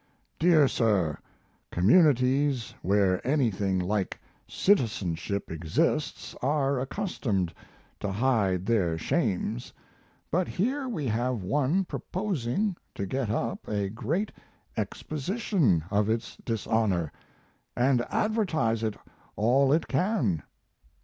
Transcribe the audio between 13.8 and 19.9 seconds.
great "exposition" of its dishonor and advertise it all it